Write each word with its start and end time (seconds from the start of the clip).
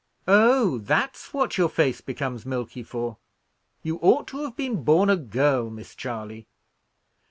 "Oh! 0.27 0.79
that's 0.79 1.31
what 1.31 1.59
your 1.59 1.69
face 1.69 2.01
becomes 2.01 2.43
milky 2.43 2.81
for? 2.81 3.17
You 3.83 3.97
ought 3.97 4.27
to 4.29 4.41
have 4.45 4.55
been 4.55 4.81
born 4.83 5.11
a 5.11 5.15
girl, 5.15 5.69
Miss 5.69 5.93
Charley. 5.93 6.47